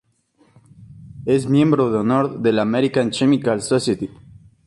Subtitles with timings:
[1.27, 4.09] Es miembro de honor de la American Chemical Society.